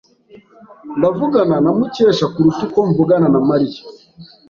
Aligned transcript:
Ndavugana 0.97 1.55
na 1.63 1.71
Mukesha 1.77 2.25
kuruta 2.33 2.61
uko 2.67 2.79
mvugana 2.89 3.27
na 3.33 3.39
Mariya. 3.49 3.81